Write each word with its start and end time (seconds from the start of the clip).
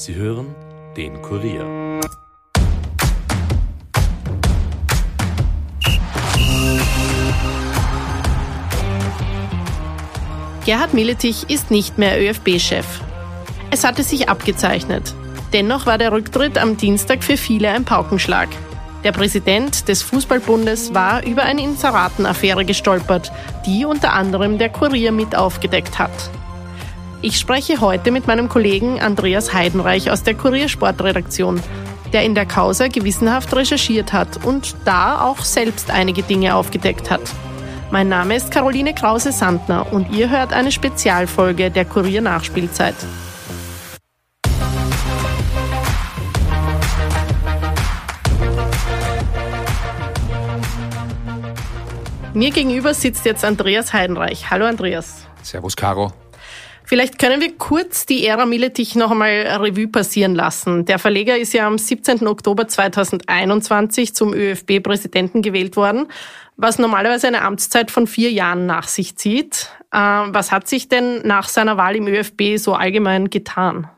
Sie 0.00 0.14
hören 0.14 0.54
den 0.96 1.20
Kurier. 1.20 2.00
Gerhard 10.64 10.94
Miletich 10.94 11.50
ist 11.50 11.70
nicht 11.70 11.98
mehr 11.98 12.18
ÖFB-Chef. 12.18 12.86
Es 13.70 13.84
hatte 13.84 14.02
sich 14.02 14.30
abgezeichnet. 14.30 15.14
Dennoch 15.52 15.84
war 15.84 15.98
der 15.98 16.12
Rücktritt 16.12 16.56
am 16.56 16.78
Dienstag 16.78 17.22
für 17.22 17.36
viele 17.36 17.68
ein 17.68 17.84
Paukenschlag. 17.84 18.48
Der 19.04 19.12
Präsident 19.12 19.86
des 19.86 20.00
Fußballbundes 20.00 20.94
war 20.94 21.26
über 21.26 21.42
eine 21.42 21.62
Inseratenaffäre 21.62 22.64
gestolpert, 22.64 23.30
die 23.66 23.84
unter 23.84 24.14
anderem 24.14 24.56
der 24.56 24.70
Kurier 24.70 25.12
mit 25.12 25.36
aufgedeckt 25.36 25.98
hat. 25.98 26.30
Ich 27.22 27.38
spreche 27.38 27.82
heute 27.82 28.12
mit 28.12 28.26
meinem 28.26 28.48
Kollegen 28.48 28.98
Andreas 28.98 29.52
Heidenreich 29.52 30.10
aus 30.10 30.22
der 30.22 30.34
Kuriersportredaktion, 30.34 31.60
der 32.14 32.24
in 32.24 32.34
der 32.34 32.46
Causa 32.46 32.88
gewissenhaft 32.88 33.54
recherchiert 33.54 34.14
hat 34.14 34.42
und 34.42 34.74
da 34.86 35.20
auch 35.20 35.44
selbst 35.44 35.90
einige 35.90 36.22
Dinge 36.22 36.54
aufgedeckt 36.54 37.10
hat. 37.10 37.20
Mein 37.90 38.08
Name 38.08 38.36
ist 38.36 38.50
Caroline 38.50 38.94
Krause-Sandner 38.94 39.92
und 39.92 40.10
ihr 40.10 40.30
hört 40.30 40.54
eine 40.54 40.72
Spezialfolge 40.72 41.70
der 41.70 41.84
Kurier 41.84 42.22
Nachspielzeit. 42.22 42.94
Mir 52.32 52.50
gegenüber 52.50 52.94
sitzt 52.94 53.26
jetzt 53.26 53.44
Andreas 53.44 53.92
Heidenreich. 53.92 54.50
Hallo 54.50 54.64
Andreas. 54.64 55.26
Servus 55.42 55.76
Caro. 55.76 56.12
Vielleicht 56.90 57.20
können 57.20 57.40
wir 57.40 57.56
kurz 57.56 58.04
die 58.04 58.26
Ära 58.26 58.46
Miletich 58.46 58.96
noch 58.96 59.12
einmal 59.12 59.30
Revue 59.60 59.86
passieren 59.86 60.34
lassen. 60.34 60.86
Der 60.86 60.98
Verleger 60.98 61.38
ist 61.38 61.52
ja 61.52 61.64
am 61.64 61.78
17. 61.78 62.26
Oktober 62.26 62.66
2021 62.66 64.12
zum 64.12 64.34
ÖFB-Präsidenten 64.34 65.40
gewählt 65.40 65.76
worden, 65.76 66.08
was 66.56 66.80
normalerweise 66.80 67.28
eine 67.28 67.42
Amtszeit 67.42 67.92
von 67.92 68.08
vier 68.08 68.32
Jahren 68.32 68.66
nach 68.66 68.88
sich 68.88 69.16
zieht. 69.16 69.70
Äh, 69.92 69.98
was 69.98 70.50
hat 70.50 70.66
sich 70.66 70.88
denn 70.88 71.24
nach 71.24 71.48
seiner 71.48 71.76
Wahl 71.76 71.94
im 71.94 72.08
ÖFB 72.08 72.56
so 72.56 72.74
allgemein 72.74 73.30
getan? 73.30 73.88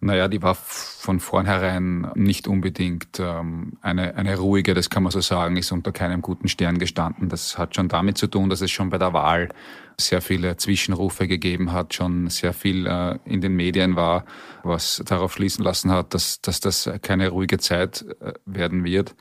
Naja, 0.00 0.26
die 0.26 0.42
war 0.42 0.56
von 1.06 1.20
vornherein 1.20 2.10
nicht 2.16 2.48
unbedingt 2.48 3.20
ähm, 3.20 3.74
eine, 3.80 4.16
eine 4.16 4.36
ruhige, 4.36 4.74
das 4.74 4.90
kann 4.90 5.04
man 5.04 5.12
so 5.12 5.20
sagen, 5.20 5.56
ist 5.56 5.70
unter 5.70 5.92
keinem 5.92 6.20
guten 6.20 6.48
Stern 6.48 6.78
gestanden. 6.78 7.28
Das 7.28 7.56
hat 7.56 7.76
schon 7.76 7.86
damit 7.86 8.18
zu 8.18 8.26
tun, 8.26 8.50
dass 8.50 8.60
es 8.60 8.72
schon 8.72 8.90
bei 8.90 8.98
der 8.98 9.12
Wahl 9.12 9.48
sehr 10.00 10.20
viele 10.20 10.56
Zwischenrufe 10.56 11.28
gegeben 11.28 11.70
hat, 11.70 11.94
schon 11.94 12.28
sehr 12.28 12.52
viel 12.52 12.88
äh, 12.88 13.20
in 13.24 13.40
den 13.40 13.54
Medien 13.54 13.94
war, 13.94 14.24
was 14.64 15.00
darauf 15.06 15.32
schließen 15.32 15.62
lassen 15.62 15.92
hat, 15.92 16.12
dass, 16.12 16.40
dass 16.40 16.58
das 16.58 16.90
keine 17.02 17.28
ruhige 17.28 17.58
Zeit 17.58 18.04
äh, 18.20 18.32
werden 18.44 18.82
wird. 18.82 19.14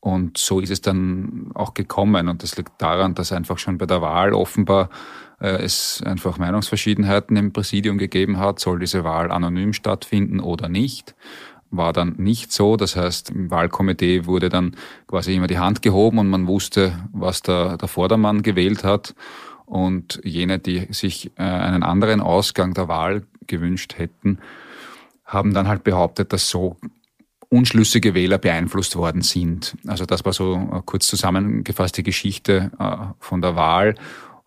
Und 0.00 0.38
so 0.38 0.60
ist 0.60 0.70
es 0.70 0.80
dann 0.80 1.50
auch 1.54 1.74
gekommen. 1.74 2.28
Und 2.28 2.42
das 2.42 2.56
liegt 2.56 2.72
daran, 2.78 3.14
dass 3.14 3.32
einfach 3.32 3.58
schon 3.58 3.78
bei 3.78 3.86
der 3.86 4.00
Wahl 4.00 4.32
offenbar 4.32 4.88
äh, 5.40 5.62
es 5.62 6.02
einfach 6.04 6.38
Meinungsverschiedenheiten 6.38 7.36
im 7.36 7.52
Präsidium 7.52 7.98
gegeben 7.98 8.38
hat. 8.38 8.60
Soll 8.60 8.78
diese 8.78 9.04
Wahl 9.04 9.30
anonym 9.30 9.74
stattfinden 9.74 10.40
oder 10.40 10.68
nicht? 10.68 11.14
War 11.70 11.92
dann 11.92 12.14
nicht 12.16 12.50
so. 12.50 12.76
Das 12.76 12.96
heißt, 12.96 13.30
im 13.30 13.50
Wahlkomitee 13.50 14.24
wurde 14.24 14.48
dann 14.48 14.74
quasi 15.06 15.34
immer 15.34 15.46
die 15.46 15.58
Hand 15.58 15.82
gehoben 15.82 16.18
und 16.18 16.30
man 16.30 16.46
wusste, 16.46 16.92
was 17.12 17.42
der, 17.42 17.76
der 17.76 17.88
Vordermann 17.88 18.42
gewählt 18.42 18.84
hat. 18.84 19.14
Und 19.66 20.20
jene, 20.24 20.58
die 20.58 20.92
sich 20.92 21.30
äh, 21.36 21.42
einen 21.42 21.82
anderen 21.82 22.20
Ausgang 22.20 22.72
der 22.72 22.88
Wahl 22.88 23.24
gewünscht 23.46 23.98
hätten, 23.98 24.38
haben 25.26 25.54
dann 25.54 25.68
halt 25.68 25.84
behauptet, 25.84 26.32
dass 26.32 26.48
so 26.48 26.76
unschlüssige 27.50 28.14
Wähler 28.14 28.38
beeinflusst 28.38 28.96
worden 28.96 29.22
sind. 29.22 29.76
Also 29.86 30.06
das 30.06 30.24
war 30.24 30.32
so 30.32 30.54
äh, 30.54 30.80
kurz 30.84 31.06
zusammengefasst 31.08 31.96
die 31.98 32.02
Geschichte 32.02 32.70
äh, 32.78 32.96
von 33.18 33.42
der 33.42 33.56
Wahl 33.56 33.96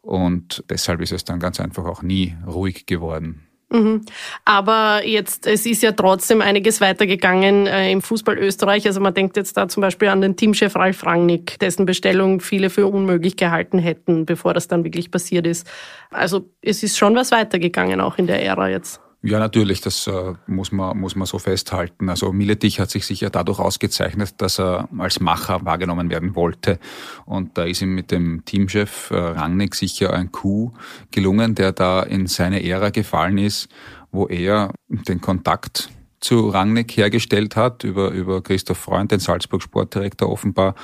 und 0.02 0.64
deshalb 0.70 1.02
ist 1.02 1.12
es 1.12 1.24
dann 1.24 1.40
ganz 1.40 1.60
einfach 1.60 1.86
auch 1.86 2.02
nie 2.02 2.36
ruhig 2.48 2.86
geworden. 2.86 3.48
Mhm. 3.74 4.02
Aber 4.46 5.02
jetzt, 5.04 5.48
es 5.48 5.66
ist 5.66 5.82
ja 5.82 5.94
trotzdem 5.94 6.42
einiges 6.42 6.80
weitergegangen 6.80 7.66
äh, 7.66 7.92
im 7.92 8.02
Fußball 8.02 8.38
Österreich. 8.38 8.86
Also 8.86 9.02
man 9.02 9.16
denkt 9.16 9.36
jetzt 9.36 9.58
da 9.58 9.68
zum 9.68 9.82
Beispiel 9.82 10.10
an 10.10 10.22
den 10.22 10.36
Teamchef 10.36 10.76
Ralf 10.76 11.04
Rangnick, 11.06 11.58
dessen 11.60 11.86
Bestellung 11.86 12.40
viele 12.40 12.70
für 12.70 12.86
unmöglich 12.86 13.36
gehalten 13.36 13.80
hätten, 13.80 14.26
bevor 14.26 14.54
das 14.54 14.68
dann 14.68 14.84
wirklich 14.84 15.10
passiert 15.10 15.48
ist. 15.48 15.68
Also 16.12 16.52
es 16.62 16.84
ist 16.84 16.98
schon 16.98 17.16
was 17.16 17.32
weitergegangen 17.32 18.00
auch 18.00 18.18
in 18.18 18.28
der 18.28 18.44
Ära 18.46 18.70
jetzt. 18.70 19.03
Ja, 19.26 19.40
natürlich, 19.40 19.80
das 19.80 20.06
äh, 20.08 20.34
muss, 20.48 20.74
man, 20.74 20.98
muss 20.98 21.16
man 21.16 21.26
so 21.26 21.40
festhalten. 21.40 22.10
Also 22.10 22.34
Miletich 22.34 22.82
hat 22.82 22.92
sich 22.92 23.06
sicher 23.06 23.30
dadurch 23.30 23.58
ausgezeichnet, 23.58 24.36
dass 24.40 24.60
er 24.60 24.90
als 24.98 25.22
Macher 25.22 25.64
wahrgenommen 25.64 26.10
werden 26.10 26.36
wollte. 26.36 26.78
Und 27.26 27.58
da 27.58 27.64
ist 27.64 27.82
ihm 27.82 27.96
mit 27.96 28.12
dem 28.12 28.44
Teamchef 28.44 29.12
äh, 29.12 29.16
Rangnick 29.16 29.76
sicher 29.76 30.12
ein 30.12 30.34
Coup 30.34 30.74
gelungen, 31.12 31.56
der 31.56 31.72
da 31.72 32.04
in 32.04 32.28
seine 32.28 32.66
Ära 32.66 32.90
gefallen 32.90 33.38
ist, 33.38 33.70
wo 34.12 34.28
er 34.28 34.74
den 34.90 35.22
Kontakt 35.22 35.90
zu 36.24 36.50
Rangnick 36.50 36.96
hergestellt 36.96 37.56
hat, 37.56 37.84
über, 37.84 38.12
über 38.12 38.42
Christoph 38.42 38.78
Freund, 38.78 39.12
den 39.12 39.20
Salzburg 39.20 39.62
Sportdirektor 39.62 40.30
offenbar, 40.30 40.76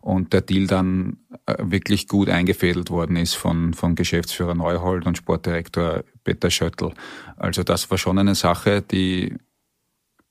und 0.00 0.32
der 0.32 0.40
Deal 0.40 0.66
dann 0.66 1.18
äh, 1.46 1.56
wirklich 1.58 2.08
gut 2.08 2.28
eingefädelt 2.28 2.90
worden 2.90 3.16
ist 3.16 3.34
von, 3.34 3.74
von 3.74 3.94
Geschäftsführer 3.94 4.54
Neuhold 4.54 5.06
und 5.06 5.18
Sportdirektor 5.18 6.04
Peter 6.24 6.50
Schöttl. 6.50 6.92
Also 7.36 7.62
das 7.62 7.90
war 7.90 7.98
schon 7.98 8.18
eine 8.18 8.34
Sache, 8.34 8.82
die 8.82 9.34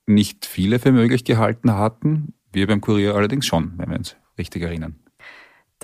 nicht 0.07 0.45
viele 0.45 0.79
für 0.79 0.91
möglich 0.91 1.25
gehalten 1.25 1.73
hatten. 1.73 2.33
Wir 2.51 2.67
beim 2.67 2.81
Kurier 2.81 3.15
allerdings 3.15 3.45
schon, 3.45 3.73
wenn 3.77 3.89
wir 3.89 3.97
uns 3.97 4.15
richtig 4.37 4.63
erinnern. 4.63 4.95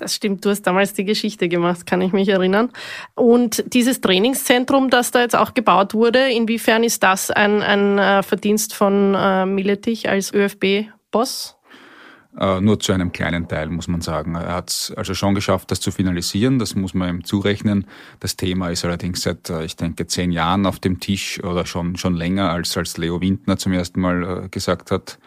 Das 0.02 0.16
stimmt, 0.16 0.44
du 0.44 0.50
hast 0.50 0.62
damals 0.62 0.94
die 0.94 1.04
Geschichte 1.04 1.48
gemacht, 1.48 1.86
kann 1.86 2.00
ich 2.00 2.12
mich 2.12 2.28
erinnern. 2.28 2.70
Und 3.14 3.62
dieses 3.72 4.00
Trainingszentrum, 4.00 4.90
das 4.90 5.12
da 5.12 5.20
jetzt 5.20 5.36
auch 5.36 5.54
gebaut 5.54 5.94
wurde, 5.94 6.28
inwiefern 6.28 6.82
ist 6.82 7.04
das 7.04 7.30
ein, 7.30 7.62
ein 7.62 7.98
äh, 8.00 8.24
Verdienst 8.24 8.74
von 8.74 9.14
äh, 9.14 9.46
Miletich 9.46 10.08
als 10.08 10.34
ÖFB-Boss? 10.34 11.56
Äh, 12.36 12.60
nur 12.60 12.80
zu 12.80 12.92
einem 12.92 13.12
kleinen 13.12 13.46
Teil, 13.46 13.68
muss 13.68 13.86
man 13.86 14.00
sagen. 14.00 14.34
Er 14.34 14.56
hat 14.56 14.70
es 14.70 14.92
also 14.96 15.14
schon 15.14 15.36
geschafft, 15.36 15.70
das 15.70 15.78
zu 15.78 15.92
finalisieren. 15.92 16.58
Das 16.58 16.74
muss 16.74 16.94
man 16.94 17.08
ihm 17.08 17.24
zurechnen. 17.24 17.86
Das 18.18 18.34
Thema 18.34 18.70
ist 18.70 18.84
allerdings 18.84 19.22
seit, 19.22 19.50
äh, 19.50 19.64
ich 19.64 19.76
denke, 19.76 20.08
zehn 20.08 20.32
Jahren 20.32 20.66
auf 20.66 20.80
dem 20.80 20.98
Tisch 20.98 21.40
oder 21.44 21.64
schon, 21.64 21.94
schon 21.96 22.16
länger, 22.16 22.50
als, 22.50 22.76
als 22.76 22.96
Leo 22.96 23.20
Windner 23.20 23.56
zum 23.56 23.72
ersten 23.72 24.00
Mal 24.00 24.46
äh, 24.46 24.48
gesagt 24.48 24.90
hat, 24.90 25.20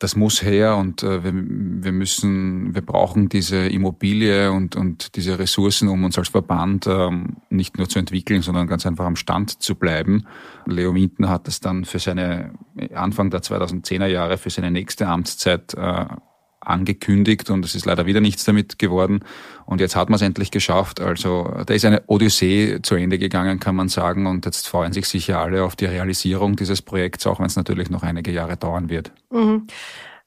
das 0.00 0.16
muss 0.16 0.42
her 0.42 0.76
und 0.76 1.02
äh, 1.02 1.22
wir, 1.22 1.32
wir 1.34 1.92
müssen, 1.92 2.74
wir 2.74 2.80
brauchen 2.80 3.28
diese 3.28 3.68
Immobilie 3.68 4.50
und, 4.50 4.74
und 4.74 5.14
diese 5.14 5.38
Ressourcen, 5.38 5.88
um 5.88 6.02
uns 6.04 6.16
als 6.18 6.30
Verband 6.30 6.86
ähm, 6.86 7.36
nicht 7.50 7.76
nur 7.76 7.86
zu 7.86 7.98
entwickeln, 7.98 8.40
sondern 8.40 8.66
ganz 8.66 8.86
einfach 8.86 9.04
am 9.04 9.14
Stand 9.14 9.62
zu 9.62 9.74
bleiben. 9.74 10.26
Leo 10.64 10.94
Windner 10.94 11.28
hat 11.28 11.46
das 11.46 11.60
dann 11.60 11.84
für 11.84 11.98
seine 11.98 12.54
Anfang 12.94 13.28
der 13.28 13.42
2010er 13.42 14.06
Jahre 14.06 14.38
für 14.38 14.48
seine 14.48 14.70
nächste 14.70 15.06
Amtszeit 15.06 15.74
äh, 15.74 16.06
angekündigt 16.60 17.50
und 17.50 17.64
es 17.64 17.74
ist 17.74 17.86
leider 17.86 18.06
wieder 18.06 18.20
nichts 18.20 18.44
damit 18.44 18.78
geworden. 18.78 19.20
Und 19.64 19.80
jetzt 19.80 19.96
hat 19.96 20.10
man 20.10 20.16
es 20.16 20.22
endlich 20.22 20.50
geschafft. 20.50 21.00
Also 21.00 21.52
da 21.64 21.72
ist 21.72 21.84
eine 21.84 22.02
Odyssee 22.06 22.80
zu 22.82 22.96
Ende 22.96 23.18
gegangen, 23.18 23.60
kann 23.60 23.76
man 23.76 23.88
sagen. 23.88 24.26
Und 24.26 24.44
jetzt 24.44 24.68
freuen 24.68 24.92
sich 24.92 25.06
sicher 25.06 25.38
alle 25.38 25.64
auf 25.64 25.76
die 25.76 25.86
Realisierung 25.86 26.56
dieses 26.56 26.82
Projekts, 26.82 27.26
auch 27.26 27.38
wenn 27.38 27.46
es 27.46 27.56
natürlich 27.56 27.90
noch 27.90 28.02
einige 28.02 28.30
Jahre 28.30 28.56
dauern 28.56 28.90
wird. 28.90 29.12
Mhm. 29.30 29.66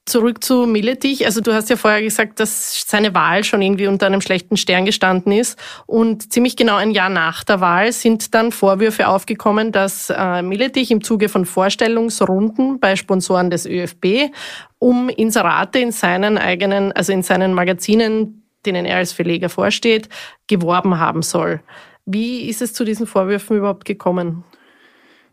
Zurück 0.06 0.44
zu 0.44 0.66
Miletich. 0.66 1.24
Also 1.24 1.40
du 1.40 1.54
hast 1.54 1.70
ja 1.70 1.76
vorher 1.76 2.02
gesagt, 2.02 2.38
dass 2.38 2.84
seine 2.86 3.14
Wahl 3.14 3.42
schon 3.42 3.62
irgendwie 3.62 3.86
unter 3.86 4.04
einem 4.04 4.20
schlechten 4.20 4.58
Stern 4.58 4.84
gestanden 4.84 5.32
ist. 5.32 5.58
Und 5.86 6.30
ziemlich 6.30 6.56
genau 6.56 6.76
ein 6.76 6.90
Jahr 6.90 7.08
nach 7.08 7.42
der 7.42 7.60
Wahl 7.62 7.90
sind 7.90 8.34
dann 8.34 8.52
Vorwürfe 8.52 9.08
aufgekommen, 9.08 9.72
dass 9.72 10.10
äh, 10.10 10.42
Miletich 10.42 10.90
im 10.90 11.02
Zuge 11.02 11.30
von 11.30 11.46
Vorstellungsrunden 11.46 12.80
bei 12.80 12.96
Sponsoren 12.96 13.48
des 13.48 13.64
ÖFB 13.64 14.30
um 14.78 15.08
Inserate 15.08 15.78
in 15.78 15.90
seinen 15.90 16.36
eigenen, 16.36 16.92
also 16.92 17.10
in 17.12 17.22
seinen 17.22 17.54
Magazinen, 17.54 18.46
denen 18.66 18.84
er 18.84 18.98
als 18.98 19.12
Verleger 19.12 19.48
vorsteht, 19.48 20.10
geworben 20.48 20.98
haben 20.98 21.22
soll. 21.22 21.62
Wie 22.04 22.46
ist 22.50 22.60
es 22.60 22.74
zu 22.74 22.84
diesen 22.84 23.06
Vorwürfen 23.06 23.56
überhaupt 23.56 23.86
gekommen? 23.86 24.44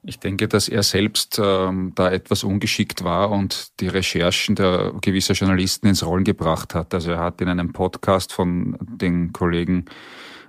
Ich 0.04 0.18
denke, 0.18 0.48
dass 0.48 0.68
er 0.68 0.82
selbst 0.82 1.40
ähm, 1.42 1.92
da 1.94 2.12
etwas 2.12 2.44
ungeschickt 2.44 3.04
war 3.04 3.30
und 3.30 3.80
die 3.80 3.88
Recherchen 3.88 4.56
der 4.56 4.94
gewisser 5.00 5.36
Journalisten 5.36 5.88
ins 5.88 6.04
Rollen 6.04 6.24
gebracht 6.24 6.74
hat. 6.74 6.94
Also 6.96 7.12
er 7.12 7.20
hat 7.20 7.40
in 7.40 7.48
einem 7.48 7.72
Podcast 7.72 8.34
von 8.34 8.78
den 8.82 9.32
Kollegen 9.32 9.86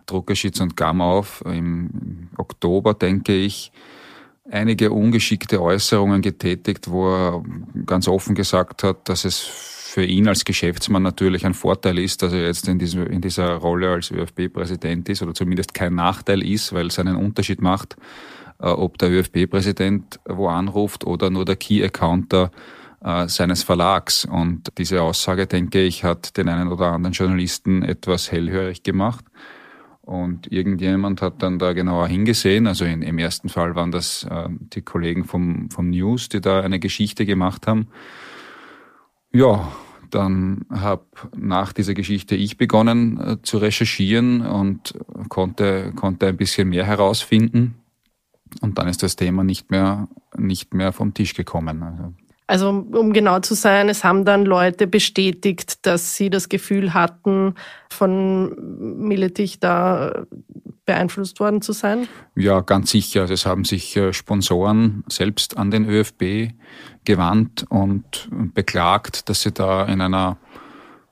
Druckerschitz 0.06 0.60
und 0.60 0.76
Gamauf 0.76 1.42
im 1.44 2.30
Oktober, 2.38 2.94
denke 2.94 3.34
ich, 3.34 3.72
einige 4.50 4.90
ungeschickte 4.90 5.60
Äußerungen 5.60 6.22
getätigt, 6.22 6.90
wo 6.90 7.14
er 7.14 7.42
ganz 7.86 8.08
offen 8.08 8.34
gesagt 8.34 8.82
hat, 8.82 9.08
dass 9.08 9.24
es 9.26 9.38
für 9.38 10.04
ihn 10.04 10.26
als 10.26 10.46
Geschäftsmann 10.46 11.02
natürlich 11.02 11.44
ein 11.44 11.52
Vorteil 11.52 11.98
ist, 11.98 12.22
dass 12.22 12.32
er 12.32 12.46
jetzt 12.46 12.66
in, 12.66 12.78
diesem, 12.78 13.06
in 13.06 13.20
dieser 13.20 13.56
Rolle 13.56 13.90
als 13.90 14.10
ÖFB-Präsident 14.10 15.10
ist 15.10 15.22
oder 15.22 15.34
zumindest 15.34 15.74
kein 15.74 15.94
Nachteil 15.94 16.42
ist, 16.42 16.72
weil 16.72 16.86
es 16.86 16.98
einen 16.98 17.16
Unterschied 17.16 17.60
macht, 17.60 17.96
ob 18.70 18.98
der 18.98 19.10
ÖFB-Präsident 19.10 20.20
wo 20.26 20.48
anruft 20.48 21.04
oder 21.04 21.30
nur 21.30 21.44
der 21.44 21.56
Key-Accounter 21.56 22.50
äh, 23.04 23.28
seines 23.28 23.62
Verlags. 23.62 24.24
Und 24.24 24.72
diese 24.78 25.02
Aussage, 25.02 25.46
denke 25.46 25.82
ich, 25.82 26.04
hat 26.04 26.36
den 26.36 26.48
einen 26.48 26.68
oder 26.68 26.92
anderen 26.92 27.12
Journalisten 27.12 27.82
etwas 27.82 28.30
hellhörig 28.30 28.82
gemacht. 28.82 29.24
Und 30.02 30.50
irgendjemand 30.50 31.22
hat 31.22 31.42
dann 31.42 31.58
da 31.58 31.72
genauer 31.72 32.08
hingesehen. 32.08 32.66
Also 32.66 32.84
in, 32.84 33.02
im 33.02 33.18
ersten 33.18 33.48
Fall 33.48 33.74
waren 33.74 33.92
das 33.92 34.24
äh, 34.24 34.48
die 34.50 34.82
Kollegen 34.82 35.24
vom, 35.24 35.70
vom 35.70 35.90
News, 35.90 36.28
die 36.28 36.40
da 36.40 36.60
eine 36.60 36.78
Geschichte 36.78 37.26
gemacht 37.26 37.66
haben. 37.66 37.88
Ja, 39.32 39.72
dann 40.10 40.66
habe 40.70 41.06
nach 41.36 41.72
dieser 41.72 41.94
Geschichte 41.94 42.36
ich 42.36 42.58
begonnen 42.58 43.18
äh, 43.18 43.42
zu 43.42 43.58
recherchieren 43.58 44.42
und 44.42 44.94
konnte, 45.28 45.92
konnte 45.96 46.26
ein 46.26 46.36
bisschen 46.36 46.68
mehr 46.68 46.84
herausfinden. 46.84 47.81
Und 48.60 48.78
dann 48.78 48.88
ist 48.88 49.02
das 49.02 49.16
Thema 49.16 49.44
nicht 49.44 49.70
mehr, 49.70 50.08
nicht 50.36 50.74
mehr 50.74 50.92
vom 50.92 51.14
Tisch 51.14 51.34
gekommen. 51.34 51.82
Also 51.82 52.12
also 52.52 52.68
um 52.68 53.14
genau 53.14 53.40
zu 53.40 53.54
sein, 53.54 53.88
es 53.88 54.04
haben 54.04 54.26
dann 54.26 54.44
Leute 54.44 54.86
bestätigt, 54.86 55.86
dass 55.86 56.16
sie 56.16 56.28
das 56.28 56.50
Gefühl 56.50 56.92
hatten, 56.92 57.54
von 57.90 58.54
Milletich 59.06 59.58
da 59.58 60.26
beeinflusst 60.84 61.40
worden 61.40 61.62
zu 61.62 61.72
sein? 61.72 62.08
Ja, 62.34 62.60
ganz 62.60 62.90
sicher. 62.90 63.22
Also 63.22 63.32
es 63.32 63.46
haben 63.46 63.64
sich 63.64 63.96
äh, 63.96 64.12
Sponsoren 64.12 65.02
selbst 65.08 65.56
an 65.56 65.70
den 65.70 65.88
ÖFB 65.88 66.52
gewandt 67.06 67.64
und 67.70 68.28
beklagt, 68.52 69.30
dass 69.30 69.42
sie 69.42 69.52
da 69.52 69.86
in 69.86 70.02
einer 70.02 70.36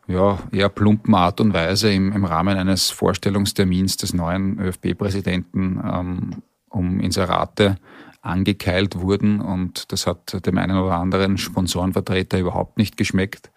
ja, 0.08 0.40
eher 0.52 0.68
plumpen 0.68 1.14
Art 1.14 1.40
und 1.40 1.54
Weise 1.54 1.90
im, 1.90 2.12
im 2.12 2.24
Rahmen 2.24 2.58
eines 2.58 2.90
Vorstellungstermins 2.90 3.96
des 3.96 4.12
neuen 4.12 4.58
ÖFB-Präsidenten 4.58 5.80
ähm, 5.82 6.42
um 6.70 7.00
Inserate 7.00 7.76
angekeilt 8.22 9.00
wurden 9.00 9.40
und 9.40 9.92
das 9.92 10.06
hat 10.06 10.44
dem 10.46 10.58
einen 10.58 10.78
oder 10.78 10.96
anderen 10.96 11.38
Sponsorenvertreter 11.38 12.38
überhaupt 12.38 12.78
nicht 12.78 12.96
geschmeckt. 12.96 13.50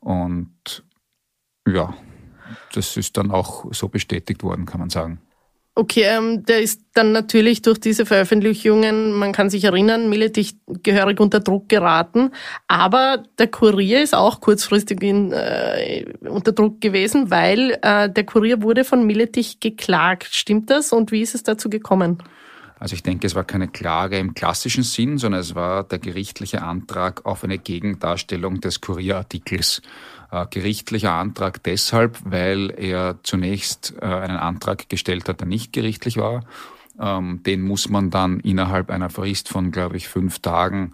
Und 0.00 0.84
ja, 1.66 1.94
das 2.72 2.96
ist 2.96 3.16
dann 3.16 3.30
auch 3.30 3.66
so 3.72 3.88
bestätigt 3.88 4.42
worden, 4.42 4.66
kann 4.66 4.80
man 4.80 4.90
sagen. 4.90 5.20
Okay, 5.78 6.04
ähm, 6.04 6.42
der 6.46 6.62
ist 6.62 6.80
dann 6.94 7.12
natürlich 7.12 7.60
durch 7.60 7.78
diese 7.78 8.06
Veröffentlichungen, 8.06 9.12
man 9.12 9.32
kann 9.32 9.50
sich 9.50 9.64
erinnern, 9.64 10.08
Milletich 10.08 10.56
gehörig 10.82 11.20
unter 11.20 11.40
Druck 11.40 11.68
geraten. 11.68 12.30
Aber 12.66 13.22
der 13.38 13.48
Kurier 13.48 14.02
ist 14.02 14.14
auch 14.14 14.40
kurzfristig 14.40 15.02
in, 15.02 15.32
äh, 15.32 16.06
unter 16.20 16.52
Druck 16.52 16.80
gewesen, 16.80 17.30
weil 17.30 17.76
äh, 17.82 18.08
der 18.08 18.24
Kurier 18.24 18.62
wurde 18.62 18.84
von 18.84 19.04
Milletich 19.06 19.60
geklagt. 19.60 20.28
Stimmt 20.30 20.70
das? 20.70 20.94
Und 20.94 21.12
wie 21.12 21.20
ist 21.20 21.34
es 21.34 21.42
dazu 21.42 21.68
gekommen? 21.68 22.22
Also 22.78 22.94
ich 22.94 23.02
denke, 23.02 23.26
es 23.26 23.34
war 23.34 23.44
keine 23.44 23.68
Klage 23.68 24.18
im 24.18 24.34
klassischen 24.34 24.82
Sinn, 24.82 25.16
sondern 25.16 25.40
es 25.40 25.54
war 25.54 25.82
der 25.82 25.98
gerichtliche 25.98 26.62
Antrag 26.62 27.24
auf 27.24 27.42
eine 27.42 27.58
Gegendarstellung 27.58 28.60
des 28.60 28.80
Kurierartikels. 28.82 29.80
Äh, 30.30 30.46
gerichtlicher 30.50 31.12
Antrag 31.12 31.62
deshalb, 31.62 32.18
weil 32.24 32.70
er 32.76 33.18
zunächst 33.22 33.94
äh, 34.00 34.04
einen 34.04 34.36
Antrag 34.36 34.88
gestellt 34.88 35.28
hat, 35.28 35.40
der 35.40 35.46
nicht 35.46 35.72
gerichtlich 35.72 36.18
war. 36.18 36.44
Ähm, 37.00 37.42
den 37.44 37.62
muss 37.62 37.88
man 37.88 38.10
dann 38.10 38.40
innerhalb 38.40 38.90
einer 38.90 39.08
Frist 39.08 39.48
von, 39.48 39.70
glaube 39.70 39.96
ich, 39.96 40.08
fünf 40.08 40.40
Tagen 40.40 40.92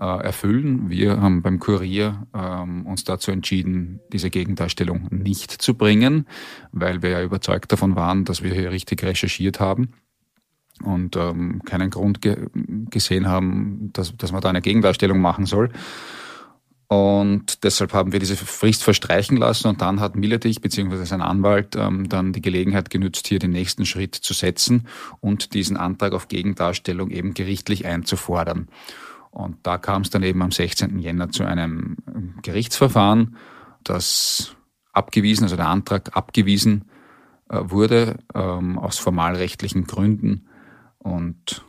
äh, 0.00 0.04
erfüllen. 0.04 0.90
Wir 0.90 1.20
haben 1.20 1.42
beim 1.42 1.60
Kurier 1.60 2.26
ähm, 2.34 2.86
uns 2.86 3.04
dazu 3.04 3.30
entschieden, 3.30 4.00
diese 4.12 4.30
Gegendarstellung 4.30 5.06
nicht 5.10 5.50
zu 5.50 5.74
bringen, 5.74 6.26
weil 6.72 7.02
wir 7.02 7.10
ja 7.10 7.22
überzeugt 7.22 7.70
davon 7.70 7.94
waren, 7.94 8.24
dass 8.24 8.42
wir 8.42 8.54
hier 8.54 8.72
richtig 8.72 9.04
recherchiert 9.04 9.60
haben 9.60 9.92
und 10.82 11.16
ähm, 11.16 11.62
keinen 11.64 11.90
Grund 11.90 12.20
ge 12.20 12.48
gesehen 12.90 13.28
haben, 13.28 13.90
dass, 13.92 14.16
dass 14.16 14.32
man 14.32 14.40
da 14.40 14.48
eine 14.48 14.62
Gegendarstellung 14.62 15.20
machen 15.20 15.46
soll. 15.46 15.70
Und 16.88 17.64
deshalb 17.64 17.94
haben 17.94 18.12
wir 18.12 18.18
diese 18.18 18.36
Frist 18.36 18.84
verstreichen 18.84 19.38
lassen 19.38 19.68
und 19.68 19.80
dann 19.80 19.98
hat 19.98 20.14
Miletich 20.14 20.60
bzw. 20.60 21.04
sein 21.04 21.22
Anwalt 21.22 21.74
ähm, 21.74 22.06
dann 22.10 22.34
die 22.34 22.42
Gelegenheit 22.42 22.90
genützt, 22.90 23.28
hier 23.28 23.38
den 23.38 23.52
nächsten 23.52 23.86
Schritt 23.86 24.14
zu 24.14 24.34
setzen 24.34 24.86
und 25.20 25.54
diesen 25.54 25.78
Antrag 25.78 26.12
auf 26.12 26.28
Gegendarstellung 26.28 27.08
eben 27.08 27.32
gerichtlich 27.32 27.86
einzufordern. 27.86 28.68
Und 29.30 29.56
da 29.62 29.78
kam 29.78 30.02
es 30.02 30.10
dann 30.10 30.22
eben 30.22 30.42
am 30.42 30.52
16. 30.52 30.98
Jänner 30.98 31.30
zu 31.30 31.44
einem 31.44 31.96
Gerichtsverfahren, 32.42 33.38
das 33.84 34.54
abgewiesen, 34.92 35.44
also 35.44 35.56
der 35.56 35.68
Antrag 35.68 36.14
abgewiesen 36.14 36.84
äh, 37.48 37.58
wurde 37.62 38.18
ähm, 38.34 38.78
aus 38.78 38.98
formalrechtlichen 38.98 39.86
Gründen 39.86 40.46
und 41.02 41.64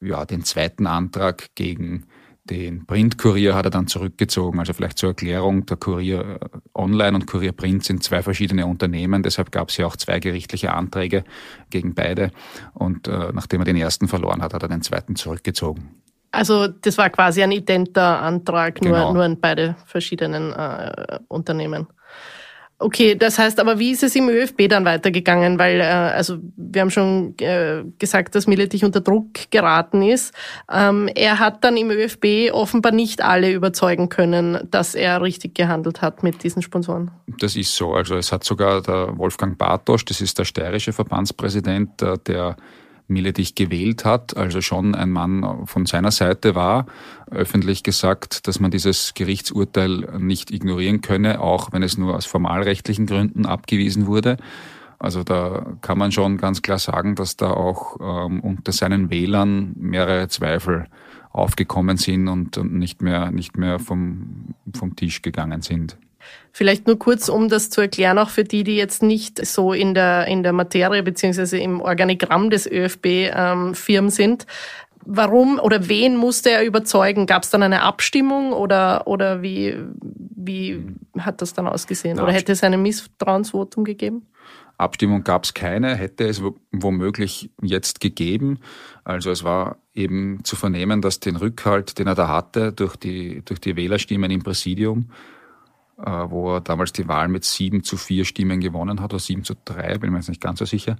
ja, 0.00 0.24
den 0.24 0.44
zweiten 0.44 0.86
Antrag 0.86 1.54
gegen 1.54 2.06
den 2.44 2.86
Printkurier 2.86 3.54
hat 3.54 3.66
er 3.66 3.70
dann 3.70 3.86
zurückgezogen. 3.86 4.58
Also 4.58 4.72
vielleicht 4.72 4.98
zur 4.98 5.10
Erklärung, 5.10 5.66
der 5.66 5.76
Kurier 5.76 6.40
äh, 6.40 6.58
Online 6.74 7.14
und 7.14 7.26
Kurier 7.26 7.52
Print 7.52 7.84
sind 7.84 8.02
zwei 8.02 8.22
verschiedene 8.22 8.66
Unternehmen. 8.66 9.22
Deshalb 9.22 9.52
gab 9.52 9.68
es 9.68 9.76
ja 9.76 9.86
auch 9.86 9.96
zwei 9.96 10.18
gerichtliche 10.18 10.72
Anträge 10.72 11.24
gegen 11.70 11.94
beide. 11.94 12.30
Und 12.74 13.06
äh, 13.08 13.30
nachdem 13.32 13.60
er 13.60 13.66
den 13.66 13.76
ersten 13.76 14.08
verloren 14.08 14.42
hat, 14.42 14.52
hat 14.52 14.62
er 14.62 14.68
den 14.68 14.82
zweiten 14.82 15.16
zurückgezogen. 15.16 15.94
Also 16.32 16.68
das 16.68 16.96
war 16.98 17.10
quasi 17.10 17.42
ein 17.42 17.52
identer 17.52 18.20
Antrag, 18.20 18.82
nur, 18.82 18.92
genau. 18.92 19.12
nur 19.12 19.24
in 19.24 19.40
beide 19.40 19.76
verschiedenen 19.84 20.52
äh, 20.52 21.18
Unternehmen. 21.28 21.88
Okay, 22.82 23.14
das 23.14 23.38
heißt 23.38 23.60
aber, 23.60 23.78
wie 23.78 23.90
ist 23.90 24.02
es 24.02 24.16
im 24.16 24.30
ÖFB 24.30 24.66
dann 24.66 24.86
weitergegangen? 24.86 25.58
Weil, 25.58 25.80
äh, 25.80 25.84
also 25.84 26.38
wir 26.56 26.80
haben 26.80 26.90
schon 26.90 27.34
äh, 27.38 27.84
gesagt, 27.98 28.34
dass 28.34 28.46
Milletich 28.46 28.86
unter 28.86 29.02
Druck 29.02 29.50
geraten 29.50 30.00
ist. 30.00 30.32
Ähm, 30.72 31.06
er 31.14 31.38
hat 31.38 31.62
dann 31.62 31.76
im 31.76 31.90
ÖFB 31.90 32.50
offenbar 32.52 32.92
nicht 32.92 33.22
alle 33.22 33.52
überzeugen 33.52 34.08
können, 34.08 34.66
dass 34.70 34.94
er 34.94 35.20
richtig 35.20 35.54
gehandelt 35.54 36.00
hat 36.00 36.22
mit 36.22 36.42
diesen 36.42 36.62
Sponsoren. 36.62 37.10
Das 37.38 37.54
ist 37.54 37.76
so. 37.76 37.92
Also 37.92 38.16
es 38.16 38.32
hat 38.32 38.44
sogar 38.44 38.80
der 38.80 39.18
Wolfgang 39.18 39.58
Bartosch, 39.58 40.06
das 40.06 40.22
ist 40.22 40.38
der 40.38 40.46
steirische 40.46 40.94
Verbandspräsident, 40.94 42.00
äh, 42.00 42.16
der 42.26 42.56
Miletich 43.10 43.54
gewählt 43.54 44.04
hat, 44.04 44.36
also 44.36 44.60
schon 44.60 44.94
ein 44.94 45.10
Mann 45.10 45.66
von 45.66 45.86
seiner 45.86 46.10
Seite 46.10 46.54
war, 46.54 46.86
öffentlich 47.30 47.82
gesagt, 47.82 48.46
dass 48.46 48.60
man 48.60 48.70
dieses 48.70 49.14
Gerichtsurteil 49.14 50.18
nicht 50.18 50.50
ignorieren 50.50 51.00
könne, 51.00 51.40
auch 51.40 51.72
wenn 51.72 51.82
es 51.82 51.98
nur 51.98 52.16
aus 52.16 52.26
formalrechtlichen 52.26 53.06
Gründen 53.06 53.46
abgewiesen 53.46 54.06
wurde. 54.06 54.36
Also 54.98 55.24
da 55.24 55.76
kann 55.80 55.96
man 55.96 56.12
schon 56.12 56.36
ganz 56.36 56.60
klar 56.60 56.78
sagen, 56.78 57.14
dass 57.14 57.36
da 57.36 57.50
auch 57.50 57.96
ähm, 58.00 58.40
unter 58.40 58.72
seinen 58.72 59.10
Wählern 59.10 59.72
mehrere 59.76 60.28
Zweifel 60.28 60.86
aufgekommen 61.30 61.96
sind 61.96 62.28
und, 62.28 62.58
und 62.58 62.74
nicht 62.74 63.00
mehr, 63.00 63.30
nicht 63.30 63.56
mehr 63.56 63.78
vom, 63.78 64.54
vom 64.74 64.96
Tisch 64.96 65.22
gegangen 65.22 65.62
sind. 65.62 65.96
Vielleicht 66.52 66.86
nur 66.86 66.98
kurz, 66.98 67.28
um 67.28 67.48
das 67.48 67.70
zu 67.70 67.80
erklären, 67.80 68.18
auch 68.18 68.30
für 68.30 68.44
die, 68.44 68.64
die 68.64 68.76
jetzt 68.76 69.02
nicht 69.02 69.44
so 69.46 69.72
in 69.72 69.94
der, 69.94 70.26
in 70.26 70.42
der 70.42 70.52
Materie 70.52 71.02
beziehungsweise 71.02 71.58
im 71.58 71.80
Organigramm 71.80 72.50
des 72.50 72.66
ÖFB 72.66 73.06
ähm, 73.06 73.74
Firmen 73.74 74.10
sind. 74.10 74.46
Warum 75.04 75.58
oder 75.58 75.88
wen 75.88 76.16
musste 76.16 76.50
er 76.50 76.64
überzeugen? 76.64 77.26
Gab 77.26 77.44
es 77.44 77.50
dann 77.50 77.62
eine 77.62 77.82
Abstimmung 77.82 78.52
oder, 78.52 79.06
oder 79.06 79.42
wie, 79.42 79.76
wie 80.02 80.84
hat 81.18 81.40
das 81.40 81.54
dann 81.54 81.66
ausgesehen? 81.66 82.20
Oder 82.20 82.32
hätte 82.32 82.52
es 82.52 82.62
ein 82.62 82.80
Misstrauensvotum 82.82 83.84
gegeben? 83.84 84.26
Abstimmung 84.80 85.22
gab 85.24 85.44
es 85.44 85.54
keine, 85.54 85.94
hätte 85.94 86.26
es 86.26 86.42
womöglich 86.72 87.50
jetzt 87.62 88.00
gegeben. 88.00 88.58
Also 89.04 89.30
es 89.30 89.44
war 89.44 89.76
eben 89.94 90.40
zu 90.42 90.56
vernehmen, 90.56 91.02
dass 91.02 91.20
den 91.20 91.36
Rückhalt, 91.36 91.98
den 91.98 92.06
er 92.06 92.14
da 92.14 92.28
hatte, 92.28 92.72
durch 92.72 92.96
die, 92.96 93.42
durch 93.44 93.60
die 93.60 93.76
Wählerstimmen 93.76 94.30
im 94.30 94.42
Präsidium, 94.42 95.10
wo 96.30 96.54
er 96.54 96.60
damals 96.60 96.92
die 96.92 97.08
Wahl 97.08 97.28
mit 97.28 97.44
sieben 97.44 97.82
zu 97.82 97.96
vier 97.96 98.24
Stimmen 98.24 98.60
gewonnen 98.60 99.00
hat, 99.00 99.12
oder 99.12 99.20
sieben 99.20 99.44
zu 99.44 99.54
drei, 99.64 99.98
bin 99.98 100.10
mir 100.10 100.18
jetzt 100.18 100.28
nicht 100.28 100.40
ganz 100.40 100.58
so 100.58 100.64
sicher, 100.64 100.92
äh, 100.92 100.96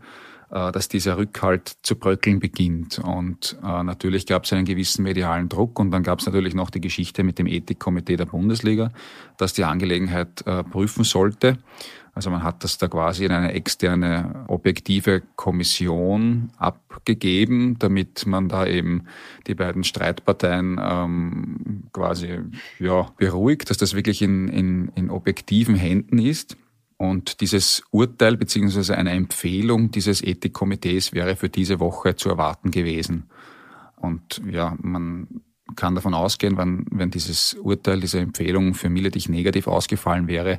dass 0.50 0.88
dieser 0.88 1.16
Rückhalt 1.16 1.76
zu 1.83 1.97
bröckeln 1.97 2.40
beginnt. 2.40 2.99
Und 2.99 3.57
äh, 3.62 3.83
natürlich 3.83 4.26
gab 4.26 4.45
es 4.45 4.52
einen 4.52 4.64
gewissen 4.64 5.02
medialen 5.02 5.49
Druck 5.49 5.78
und 5.78 5.90
dann 5.90 6.02
gab 6.02 6.21
es 6.21 6.26
natürlich 6.26 6.54
noch 6.54 6.71
die 6.71 6.80
Geschichte 6.80 7.23
mit 7.23 7.38
dem 7.38 7.47
Ethikkomitee 7.47 8.16
der 8.16 8.26
Bundesliga, 8.26 8.92
das 9.37 9.52
die 9.52 9.64
Angelegenheit 9.64 10.45
prüfen 10.71 11.04
sollte. 11.04 11.59
Also 12.12 12.30
man 12.30 12.42
hat 12.42 12.64
das 12.64 12.78
da 12.78 12.88
quasi 12.88 13.25
in 13.25 13.33
eine 13.33 13.52
externe 13.52 14.45
objektive 14.49 15.23
Kommission 15.37 16.50
abgegeben, 16.59 17.78
damit 17.78 18.26
man 18.26 18.49
da 18.49 18.66
eben 18.66 19.04
die 19.47 19.54
beiden 19.54 19.85
Streitparteien 19.85 20.78
ähm, 20.83 21.85
quasi 21.92 22.40
ja, 22.78 23.09
beruhigt, 23.16 23.71
dass 23.71 23.78
das 23.78 23.95
wirklich 23.95 24.23
in, 24.23 24.49
in, 24.49 24.92
in 24.97 25.11
objektiven 25.11 25.76
Händen 25.76 26.19
ist. 26.19 26.57
Und 27.00 27.40
dieses 27.40 27.83
Urteil 27.92 28.37
beziehungsweise 28.37 28.95
eine 28.95 29.12
Empfehlung 29.12 29.90
dieses 29.90 30.23
Ethikkomitees 30.23 31.14
wäre 31.14 31.35
für 31.35 31.49
diese 31.49 31.80
Woche 31.80 32.14
zu 32.14 32.28
erwarten 32.28 32.71
gewesen. 32.71 33.30
Und 33.97 34.42
ja, 34.47 34.76
man 34.83 35.26
kann 35.76 35.95
davon 35.95 36.12
ausgehen, 36.12 36.59
wenn, 36.59 36.85
wenn 36.90 37.11
dieses 37.11 37.54
Urteil, 37.54 38.00
diese 38.00 38.21
Empfehlung 38.21 38.75
für 38.75 38.90
Miletich 38.90 39.30
negativ 39.30 39.66
ausgefallen 39.66 40.28
wäre, 40.28 40.59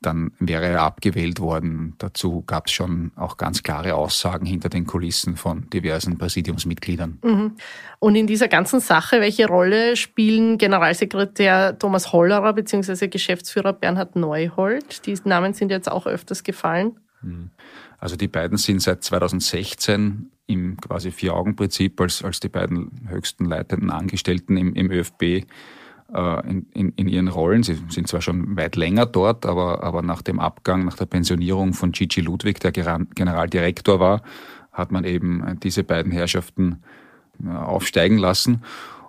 dann 0.00 0.32
wäre 0.38 0.66
er 0.66 0.82
abgewählt 0.82 1.40
worden. 1.40 1.94
Dazu 1.98 2.42
gab 2.42 2.66
es 2.66 2.72
schon 2.72 3.12
auch 3.16 3.36
ganz 3.36 3.62
klare 3.62 3.94
Aussagen 3.94 4.46
hinter 4.46 4.68
den 4.68 4.86
Kulissen 4.86 5.36
von 5.36 5.68
diversen 5.70 6.16
Präsidiumsmitgliedern. 6.16 7.18
Mhm. 7.22 7.56
Und 7.98 8.14
in 8.16 8.26
dieser 8.26 8.48
ganzen 8.48 8.80
Sache, 8.80 9.20
welche 9.20 9.46
Rolle 9.46 9.96
spielen 9.96 10.56
Generalsekretär 10.56 11.78
Thomas 11.78 12.12
Hollerer 12.12 12.54
bzw. 12.54 13.08
Geschäftsführer 13.08 13.74
Bernhard 13.74 14.16
Neuhold? 14.16 15.06
Die 15.06 15.16
Namen 15.24 15.52
sind 15.52 15.70
jetzt 15.70 15.90
auch 15.90 16.06
öfters 16.06 16.42
gefallen. 16.42 16.98
Mhm. 17.20 17.50
Also 17.98 18.16
die 18.16 18.28
beiden 18.28 18.56
sind 18.56 18.80
seit 18.80 19.04
2016 19.04 20.30
im 20.46 20.78
quasi 20.78 21.10
Vier-Augen-Prinzip 21.10 22.00
als, 22.00 22.24
als 22.24 22.40
die 22.40 22.48
beiden 22.48 23.06
höchsten 23.08 23.44
leitenden 23.44 23.90
Angestellten 23.90 24.56
im, 24.56 24.74
im 24.74 24.90
ÖFB 24.90 25.44
in, 26.12 26.66
in, 26.74 26.88
in 26.96 27.08
ihren 27.08 27.28
Rollen. 27.28 27.62
Sie 27.62 27.78
sind 27.88 28.08
zwar 28.08 28.20
schon 28.20 28.56
weit 28.56 28.76
länger 28.76 29.06
dort, 29.06 29.46
aber, 29.46 29.82
aber 29.84 30.02
nach 30.02 30.22
dem 30.22 30.40
Abgang, 30.40 30.84
nach 30.84 30.96
der 30.96 31.06
Pensionierung 31.06 31.72
von 31.72 31.92
Gigi 31.92 32.20
Ludwig, 32.20 32.58
der 32.60 32.72
Generaldirektor 32.72 34.00
war, 34.00 34.22
hat 34.72 34.90
man 34.90 35.04
eben 35.04 35.58
diese 35.62 35.84
beiden 35.84 36.12
Herrschaften 36.12 36.82
äh, 37.44 37.48
aufsteigen 37.48 38.18
lassen. 38.18 38.62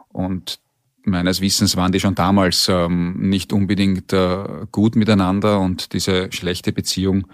Und 0.09 0.59
meines 1.03 1.41
Wissens 1.41 1.75
waren 1.75 1.91
die 1.91 1.99
schon 1.99 2.15
damals 2.15 2.67
ähm, 2.69 3.15
nicht 3.17 3.53
unbedingt 3.53 4.13
äh, 4.13 4.67
gut 4.71 4.95
miteinander 4.95 5.59
und 5.59 5.93
diese 5.93 6.31
schlechte 6.31 6.71
Beziehung 6.71 7.27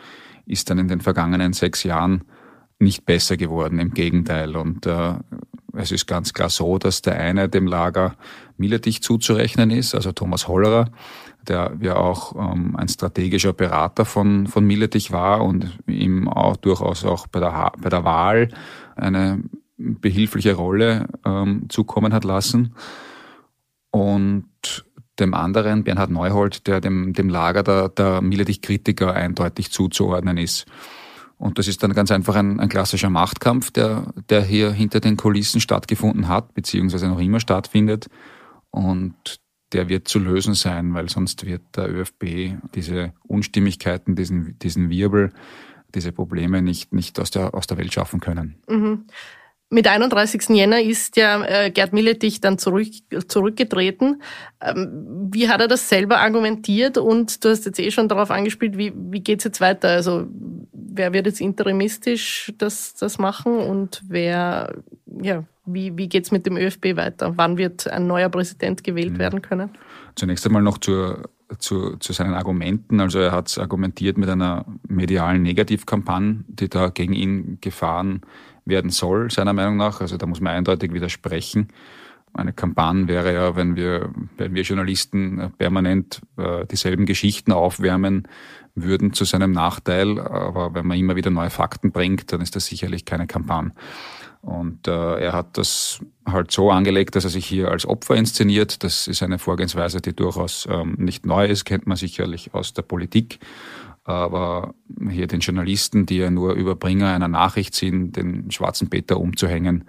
ist 0.46 0.70
dann 0.70 0.80
in 0.80 0.88
den 0.88 1.02
vergangenen 1.02 1.54
sechs 1.54 1.84
Jahren 1.84 2.24
nicht 2.80 3.06
besser 3.06 3.38
geworden, 3.38 3.80
im 3.80 3.94
Gegenteil. 3.94 4.56
Und 4.56 4.86
äh, 4.86 5.16
es 5.74 5.92
ist 5.92 6.08
ganz 6.08 6.34
klar 6.34 6.50
so, 6.50 6.78
dass 6.78 7.02
der 7.02 7.20
eine 7.20 7.50
dem 7.50 7.68
Lager 7.68 8.16
Miletich 8.58 9.02
zuzurechnen 9.02 9.72
ist, 9.72 9.96
also 9.96 10.12
Thomas 10.12 10.48
Hollerer, 10.48 10.90
der 11.48 11.78
ja 11.82 11.96
auch 11.96 12.36
ähm, 12.36 12.76
ein 12.76 12.88
strategischer 12.88 13.54
Berater 13.54 14.06
von, 14.06 14.48
von 14.48 14.66
Miletich 14.66 15.12
war 15.12 15.44
und 15.44 15.78
ihm 15.88 16.28
auch 16.28 16.58
durchaus 16.58 17.06
auch 17.06 17.28
bei 17.28 17.40
der, 17.40 17.72
bei 17.80 17.90
der 17.90 18.04
Wahl 18.04 18.50
eine 18.96 19.44
behilfliche 19.78 20.56
Rolle 20.56 21.08
ähm, 21.26 21.70
zukommen 21.70 22.14
hat 22.14 22.24
lassen. 22.24 22.74
Und 23.92 24.86
dem 25.20 25.34
anderen, 25.34 25.84
Bernhard 25.84 26.12
Neuhold, 26.12 26.68
der 26.68 26.82
dem, 26.82 27.14
dem 27.14 27.30
Lager 27.30 27.64
der, 27.64 27.90
der 27.90 28.22
Miletich-Kritiker 28.22 29.14
eindeutig 29.14 29.72
zuzuordnen 29.72 30.38
ist. 30.38 30.66
Und 31.38 31.60
das 31.60 31.68
ist 31.68 31.84
dann 31.84 31.94
ganz 31.94 32.12
einfach 32.12 32.36
ein, 32.36 32.60
ein 32.60 32.70
klassischer 32.70 33.10
Machtkampf, 33.10 33.72
der, 33.72 34.12
der 34.30 34.44
hier 34.44 34.72
hinter 34.72 35.00
den 35.00 35.18
Kulissen 35.18 35.62
stattgefunden 35.62 36.28
hat, 36.28 36.54
beziehungsweise 36.54 37.08
noch 37.08 37.20
immer 37.20 37.40
stattfindet. 37.40 38.08
Und 38.72 39.40
der 39.72 39.90
wird 39.90 40.08
zu 40.08 40.20
lösen 40.20 40.56
sein, 40.56 40.94
weil 40.94 41.10
sonst 41.10 41.46
wird 41.46 41.62
der 41.76 41.94
ÖFB 41.94 42.56
diese 42.74 43.14
Unstimmigkeiten, 43.24 44.16
diesen, 44.16 44.58
diesen 44.60 44.90
Wirbel, 44.90 45.32
diese 45.94 46.12
Probleme 46.12 46.62
nicht, 46.62 46.94
nicht 46.94 47.20
aus, 47.20 47.32
der, 47.32 47.54
aus 47.54 47.68
der 47.68 47.78
Welt 47.78 47.94
schaffen 47.94 48.20
können. 48.20 48.56
Mhm. 48.68 49.06
Mit 49.70 49.86
31. 49.86 50.50
Jänner 50.50 50.82
ist 50.82 51.18
ja 51.18 51.44
äh, 51.44 51.72
Gerd 51.72 51.92
Milletich 51.92 52.40
dann 52.40 52.58
zurück, 52.58 52.88
zurückgetreten. 53.28 54.22
Ähm, 54.62 55.30
wie 55.34 55.50
hat 55.50 55.60
er 55.60 55.68
das 55.68 55.90
selber 55.90 56.20
argumentiert? 56.20 56.98
Und 56.98 57.44
du 57.44 57.50
hast 57.50 57.66
jetzt 57.66 57.80
eh 57.80 57.92
schon 57.92 58.08
darauf 58.08 58.32
angespielt, 58.32 58.78
wie, 58.78 58.94
wie 58.96 59.20
geht's 59.20 59.44
jetzt 59.44 59.60
weiter? 59.60 59.90
Also 59.90 60.26
wer 60.72 61.12
wird 61.12 61.26
jetzt 61.26 61.42
interimistisch 61.42 62.54
das, 62.58 62.96
das 62.96 63.18
machen 63.18 63.58
und 63.58 64.02
wer, 64.08 64.74
ja, 65.22 65.44
wie, 65.66 65.98
wie 65.98 66.08
geht's 66.08 66.32
mit 66.32 66.46
dem 66.46 66.56
ÖFB 66.56 66.96
weiter? 66.96 67.34
Wann 67.36 67.58
wird 67.58 67.88
ein 67.88 68.08
neuer 68.08 68.30
Präsident 68.30 68.86
gewählt 68.86 69.14
mhm. 69.14 69.20
werden 69.20 69.42
können? 69.42 69.72
Zunächst 70.16 70.46
einmal 70.46 70.62
noch 70.62 70.78
zur, 70.78 71.30
zu, 71.60 71.98
zu 71.98 72.14
seinen 72.14 72.34
Argumenten. 72.34 73.00
Also 73.00 73.20
er 73.20 73.32
hat 73.32 73.58
argumentiert 73.58 74.18
mit 74.18 74.30
einer 74.30 74.66
medialen 74.88 75.44
Negativkampagne, 75.44 76.44
die 76.48 76.70
da 76.70 76.90
gegen 76.90 77.14
ihn 77.14 77.58
gefahren 77.62 78.22
werden 78.66 78.90
soll, 78.90 79.32
seiner 79.32 79.54
Meinung 79.54 79.78
nach. 79.78 80.02
Also 80.02 80.18
da 80.18 80.26
muss 80.26 80.42
man 80.42 80.54
eindeutig 80.54 80.94
widersprechen. 80.94 81.70
Eine 82.34 82.54
Kampagne 82.54 83.08
wäre 83.08 83.34
ja, 83.34 83.56
wenn 83.56 83.76
wir, 83.76 84.12
wenn 84.38 84.54
wir 84.54 84.64
Journalisten 84.64 85.52
permanent 85.58 86.22
äh, 86.38 86.66
dieselben 86.66 87.06
Geschichten 87.06 87.52
aufwärmen 87.52 88.28
würden 88.76 89.14
zu 89.14 89.26
seinem 89.26 89.52
Nachteil. 89.52 90.20
Aber 90.20 90.74
wenn 90.74 90.86
man 90.86 91.00
immer 91.00 91.16
wieder 91.16 91.32
neue 91.32 91.50
Fakten 91.50 91.92
bringt, 91.92 92.32
dann 92.32 92.42
ist 92.42 92.56
das 92.56 92.66
sicherlich 92.66 93.06
keine 93.06 93.26
Kampagne. 93.26 93.72
Und 94.42 94.88
äh, 94.88 95.20
er 95.20 95.34
hat 95.34 95.58
das 95.58 96.00
halt 96.26 96.52
so 96.52 96.72
angelegt, 96.72 97.16
dass 97.16 97.24
er 97.24 97.30
sich 97.30 97.46
hier 97.46 97.70
als 97.70 97.86
Opfer 97.86 98.16
inszeniert. 98.16 98.84
Das 98.84 99.08
ist 99.08 99.24
eine 99.24 99.40
Vorgehensweise, 99.40 100.02
die 100.02 100.16
durchaus 100.16 100.68
ähm, 100.70 100.96
nicht 100.98 101.26
neu 101.26 101.46
ist, 101.46 101.66
kennt 101.66 101.88
man 101.88 101.98
sicherlich 101.98 102.54
aus 102.54 102.74
der 102.74 102.84
Politik 102.84 103.40
aber 104.08 104.74
hier 105.10 105.28
den 105.28 105.42
Journalisten, 105.42 106.06
die 106.06 106.18
ja 106.18 106.32
nur 106.32 106.54
Überbringer 106.54 107.14
einer 107.14 107.28
Nachricht 107.28 107.76
sind, 107.76 108.16
den 108.16 108.50
schwarzen 108.52 108.90
Peter 108.90 109.20
umzuhängen, 109.20 109.84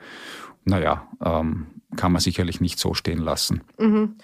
naja, 0.64 1.06
ähm, 1.24 1.68
kann 1.96 2.12
man 2.12 2.20
sicherlich 2.20 2.60
nicht 2.60 2.80
so 2.80 2.94
stehen 2.94 3.18
lassen. 3.18 3.62
Mhm. 3.78 4.16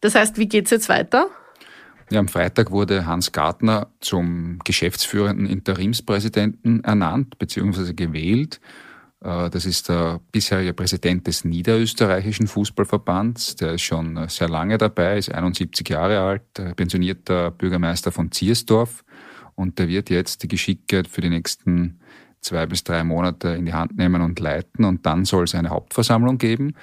Das 0.00 0.16
heißt, 0.16 0.38
wie 0.38 0.48
geht's 0.48 0.72
jetzt 0.72 0.88
weiter? 0.88 1.28
Ja, 2.10 2.18
am 2.18 2.28
Freitag 2.28 2.72
wurde 2.72 3.06
Hans 3.06 3.30
Gartner 3.30 3.88
zum 4.00 4.58
geschäftsführenden 4.64 5.46
Interimspräsidenten 5.46 6.82
ernannt 6.82 7.38
bzw. 7.38 7.92
gewählt. 7.92 8.60
Äh, 9.20 9.50
das 9.50 9.66
ist 9.66 9.88
der 9.88 10.20
bisherige 10.32 10.74
Präsident 10.74 11.26
des 11.26 11.44
Niederösterreichischen 11.44 12.46
Fußballverbands. 12.46 13.56
Der 13.56 13.74
ist 13.74 13.82
schon 13.82 14.28
sehr 14.28 14.48
lange 14.48 14.78
dabei, 14.78 15.18
ist 15.18 15.32
71 15.32 15.88
Jahre 15.88 16.20
alt, 16.20 16.76
pensionierter 16.76 17.50
Bürgermeister 17.50 18.12
von 18.12 18.30
Ziersdorf 18.32 19.04
und 19.54 19.78
der 19.78 19.88
wird 19.88 20.10
jetzt 20.10 20.42
die 20.42 20.48
Geschicke 20.48 21.02
für 21.08 21.20
die 21.20 21.30
nächsten 21.30 22.00
zwei 22.40 22.66
bis 22.66 22.84
drei 22.84 23.02
Monate 23.02 23.48
in 23.48 23.66
die 23.66 23.74
Hand 23.74 23.96
nehmen 23.96 24.22
und 24.22 24.38
leiten 24.38 24.84
und 24.84 25.04
dann 25.04 25.24
soll 25.24 25.44
es 25.44 25.54
eine 25.54 25.70
Hauptversammlung 25.70 26.38
geben. 26.38 26.74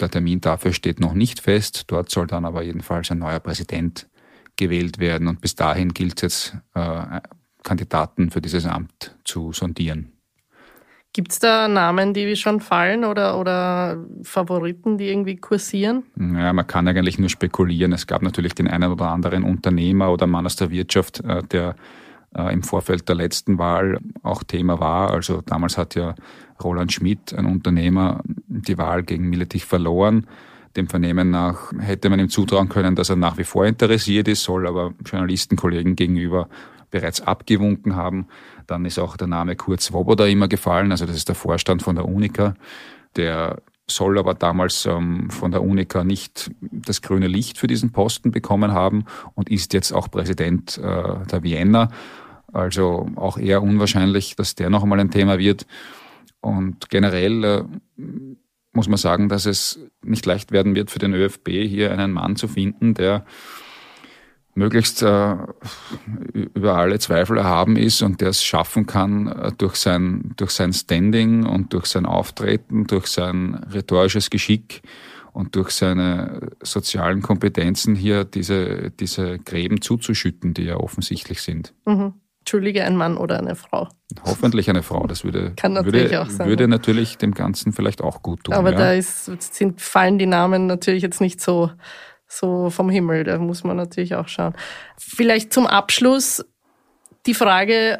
Der 0.00 0.10
Termin 0.10 0.40
dafür 0.40 0.72
steht 0.72 0.98
noch 0.98 1.14
nicht 1.14 1.40
fest. 1.40 1.84
Dort 1.88 2.10
soll 2.10 2.26
dann 2.26 2.44
aber 2.44 2.62
jedenfalls 2.62 3.10
ein 3.10 3.18
neuer 3.18 3.40
Präsident 3.40 4.08
gewählt 4.56 4.98
werden 4.98 5.28
und 5.28 5.40
bis 5.40 5.54
dahin 5.54 5.92
gilt 5.92 6.22
es 6.22 6.52
jetzt, 6.52 6.56
äh, 6.74 7.20
Kandidaten 7.62 8.30
für 8.30 8.40
dieses 8.40 8.66
Amt 8.66 9.16
zu 9.24 9.52
sondieren. 9.52 10.13
Gibt 11.14 11.30
es 11.30 11.38
da 11.38 11.68
Namen, 11.68 12.12
die 12.12 12.34
schon 12.34 12.58
fallen 12.58 13.04
oder, 13.04 13.38
oder 13.38 14.04
Favoriten, 14.24 14.98
die 14.98 15.08
irgendwie 15.08 15.36
kursieren? 15.36 16.02
Ja, 16.18 16.52
man 16.52 16.66
kann 16.66 16.88
eigentlich 16.88 17.20
nur 17.20 17.28
spekulieren. 17.28 17.92
Es 17.92 18.08
gab 18.08 18.20
natürlich 18.22 18.56
den 18.56 18.66
einen 18.66 18.90
oder 18.90 19.10
anderen 19.10 19.44
Unternehmer 19.44 20.10
oder 20.10 20.26
Mann 20.26 20.44
aus 20.44 20.56
der 20.56 20.72
Wirtschaft, 20.72 21.20
äh, 21.20 21.44
der 21.44 21.76
äh, 22.36 22.52
im 22.52 22.64
Vorfeld 22.64 23.08
der 23.08 23.14
letzten 23.14 23.58
Wahl 23.58 24.00
auch 24.24 24.42
Thema 24.42 24.80
war. 24.80 25.12
Also 25.12 25.40
damals 25.40 25.78
hat 25.78 25.94
ja 25.94 26.16
Roland 26.60 26.92
Schmidt, 26.92 27.32
ein 27.32 27.46
Unternehmer, 27.46 28.20
die 28.48 28.76
Wahl 28.76 29.04
gegen 29.04 29.30
Milletich 29.30 29.66
verloren. 29.66 30.26
Dem 30.76 30.88
Vernehmen 30.88 31.30
nach 31.30 31.72
hätte 31.78 32.10
man 32.10 32.18
ihm 32.18 32.28
zutrauen 32.28 32.68
können, 32.68 32.96
dass 32.96 33.08
er 33.08 33.14
nach 33.14 33.38
wie 33.38 33.44
vor 33.44 33.66
interessiert 33.66 34.26
ist, 34.26 34.42
soll 34.42 34.66
aber 34.66 34.94
Journalistenkollegen 35.06 35.94
gegenüber 35.94 36.48
bereits 36.94 37.20
abgewunken 37.20 37.96
haben. 37.96 38.28
Dann 38.68 38.84
ist 38.84 39.00
auch 39.00 39.16
der 39.16 39.26
Name 39.26 39.56
Kurt 39.56 39.80
Swoboda 39.80 40.26
immer 40.26 40.46
gefallen, 40.46 40.92
also 40.92 41.06
das 41.06 41.16
ist 41.16 41.28
der 41.28 41.34
Vorstand 41.34 41.82
von 41.82 41.96
der 41.96 42.06
Unica, 42.06 42.54
der 43.16 43.60
soll 43.88 44.16
aber 44.16 44.34
damals 44.34 44.86
ähm, 44.86 45.28
von 45.28 45.50
der 45.50 45.62
Unica 45.62 46.04
nicht 46.04 46.52
das 46.60 47.02
grüne 47.02 47.26
Licht 47.26 47.58
für 47.58 47.66
diesen 47.66 47.90
Posten 47.90 48.30
bekommen 48.30 48.70
haben 48.70 49.06
und 49.34 49.50
ist 49.50 49.74
jetzt 49.74 49.90
auch 49.92 50.08
Präsident 50.08 50.78
äh, 50.78 51.26
der 51.26 51.42
Vienna. 51.42 51.88
Also 52.52 53.08
auch 53.16 53.38
eher 53.38 53.60
unwahrscheinlich, 53.60 54.36
dass 54.36 54.54
der 54.54 54.70
noch 54.70 54.84
einmal 54.84 55.00
ein 55.00 55.10
Thema 55.10 55.40
wird. 55.40 55.66
Und 56.40 56.88
generell 56.90 57.44
äh, 57.44 57.64
muss 58.72 58.86
man 58.86 58.98
sagen, 58.98 59.28
dass 59.28 59.46
es 59.46 59.80
nicht 60.04 60.24
leicht 60.24 60.52
werden 60.52 60.76
wird 60.76 60.92
für 60.92 61.00
den 61.00 61.12
ÖFB, 61.12 61.48
hier 61.48 61.90
einen 61.90 62.12
Mann 62.12 62.36
zu 62.36 62.46
finden, 62.46 62.94
der 62.94 63.26
möglichst 64.54 65.02
äh, 65.02 65.36
über 66.32 66.76
alle 66.76 66.98
Zweifel 66.98 67.38
erhaben 67.38 67.76
ist 67.76 68.02
und 68.02 68.20
der 68.20 68.28
es 68.28 68.42
schaffen 68.42 68.86
kann, 68.86 69.28
äh, 69.28 69.52
durch 69.56 69.76
sein, 69.76 70.32
durch 70.36 70.50
sein 70.50 70.72
Standing 70.72 71.44
und 71.44 71.72
durch 71.72 71.86
sein 71.86 72.06
Auftreten, 72.06 72.86
durch 72.86 73.06
sein 73.06 73.54
rhetorisches 73.72 74.30
Geschick 74.30 74.82
und 75.32 75.56
durch 75.56 75.70
seine 75.70 76.50
sozialen 76.62 77.20
Kompetenzen 77.20 77.96
hier 77.96 78.24
diese, 78.24 78.90
diese 78.92 79.38
Gräben 79.40 79.80
zuzuschütten, 79.80 80.54
die 80.54 80.64
ja 80.64 80.76
offensichtlich 80.76 81.42
sind. 81.42 81.74
Mhm. 81.84 82.14
Entschuldige, 82.44 82.84
ein 82.84 82.96
Mann 82.96 83.16
oder 83.16 83.38
eine 83.38 83.56
Frau? 83.56 83.88
Hoffentlich 84.22 84.68
eine 84.68 84.82
Frau. 84.82 85.06
Das 85.06 85.24
würde, 85.24 85.54
Kann 85.56 85.72
natürlich 85.72 86.02
würde, 86.02 86.20
auch 86.20 86.28
sein. 86.28 86.46
würde 86.46 86.68
natürlich 86.68 87.16
dem 87.16 87.32
Ganzen 87.32 87.72
vielleicht 87.72 88.02
auch 88.02 88.22
gut 88.22 88.44
tun. 88.44 88.54
Aber 88.54 88.72
ja. 88.72 88.76
da 88.76 88.92
ist, 88.92 89.30
sind, 89.54 89.80
fallen 89.80 90.18
die 90.18 90.26
Namen 90.26 90.66
natürlich 90.66 91.02
jetzt 91.02 91.22
nicht 91.22 91.40
so, 91.40 91.70
so 92.26 92.70
vom 92.70 92.90
Himmel. 92.90 93.24
Da 93.24 93.38
muss 93.38 93.64
man 93.64 93.76
natürlich 93.76 94.14
auch 94.14 94.28
schauen. 94.28 94.54
Vielleicht 94.96 95.52
zum 95.52 95.66
Abschluss 95.66 96.44
die 97.26 97.34
Frage, 97.34 97.98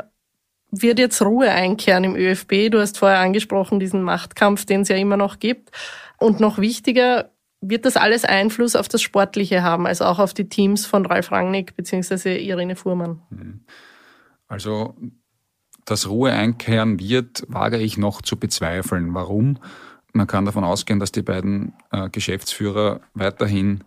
wird 0.70 0.98
jetzt 0.98 1.22
Ruhe 1.22 1.50
einkehren 1.50 2.04
im 2.04 2.16
ÖFB? 2.16 2.70
Du 2.70 2.80
hast 2.80 2.98
vorher 2.98 3.20
angesprochen, 3.20 3.80
diesen 3.80 4.02
Machtkampf, 4.02 4.66
den 4.66 4.82
es 4.82 4.88
ja 4.88 4.96
immer 4.96 5.16
noch 5.16 5.38
gibt. 5.38 5.70
Und 6.18 6.40
noch 6.40 6.58
wichtiger, 6.58 7.30
wird 7.60 7.86
das 7.86 7.96
alles 7.96 8.24
Einfluss 8.24 8.76
auf 8.76 8.88
das 8.88 9.02
Sportliche 9.02 9.62
haben, 9.62 9.86
also 9.86 10.04
auch 10.04 10.18
auf 10.18 10.34
die 10.34 10.48
Teams 10.48 10.84
von 10.84 11.06
Ralf 11.06 11.32
Rangnick 11.32 11.76
bzw. 11.76 12.36
Irene 12.36 12.76
Fuhrmann? 12.76 13.22
Mhm. 13.30 13.64
Also, 14.48 14.94
dass 15.84 16.08
Ruhe 16.08 16.32
einkehren 16.32 17.00
wird, 17.00 17.44
wage 17.48 17.78
ich 17.78 17.96
noch 17.96 18.22
zu 18.22 18.36
bezweifeln. 18.36 19.14
Warum? 19.14 19.58
Man 20.12 20.26
kann 20.26 20.44
davon 20.44 20.64
ausgehen, 20.64 21.00
dass 21.00 21.12
die 21.12 21.22
beiden 21.22 21.74
äh, 21.90 22.08
Geschäftsführer 22.10 23.00
weiterhin 23.14 23.82